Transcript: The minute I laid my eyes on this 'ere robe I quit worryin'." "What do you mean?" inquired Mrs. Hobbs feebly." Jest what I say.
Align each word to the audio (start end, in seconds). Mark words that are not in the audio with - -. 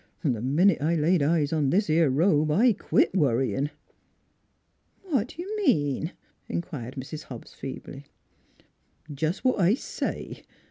The 0.23 0.41
minute 0.41 0.81
I 0.81 0.95
laid 0.95 1.21
my 1.21 1.35
eyes 1.35 1.53
on 1.53 1.69
this 1.69 1.87
'ere 1.87 2.09
robe 2.09 2.49
I 2.49 2.73
quit 2.73 3.13
worryin'." 3.13 3.69
"What 5.03 5.27
do 5.27 5.43
you 5.43 5.55
mean?" 5.57 6.13
inquired 6.49 6.95
Mrs. 6.95 7.25
Hobbs 7.25 7.53
feebly." 7.53 8.07
Jest 9.13 9.45
what 9.45 9.59
I 9.59 9.75
say. 9.75 10.41